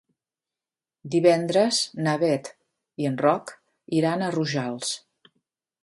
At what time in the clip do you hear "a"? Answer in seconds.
4.31-4.35